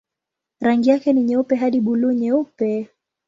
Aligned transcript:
Rangi 0.61 0.89
yake 0.89 1.13
ni 1.13 1.23
nyeupe 1.23 1.55
hadi 1.55 1.81
buluu-nyeupe. 1.81 2.87